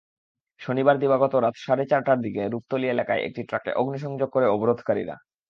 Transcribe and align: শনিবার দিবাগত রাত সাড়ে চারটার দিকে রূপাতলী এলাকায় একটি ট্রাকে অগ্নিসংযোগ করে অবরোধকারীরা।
শনিবার 0.61 0.95
দিবাগত 0.99 1.33
রাত 1.35 1.55
সাড়ে 1.57 1.85
চারটার 1.85 2.19
দিকে 2.21 2.41
রূপাতলী 2.47 2.87
এলাকায় 2.89 3.21
একটি 3.23 3.41
ট্রাকে 3.43 3.71
অগ্নিসংযোগ 3.73 4.29
করে 4.29 4.47
অবরোধকারীরা। 4.47 5.15